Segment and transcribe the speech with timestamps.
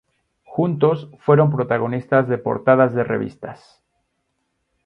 [0.45, 3.83] Juntos fueron protagonistas de portadas de revistas.